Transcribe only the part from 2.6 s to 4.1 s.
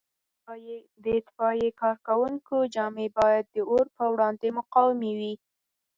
جامې باید د اور په